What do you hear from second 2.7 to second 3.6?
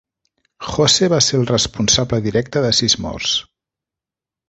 sis morts.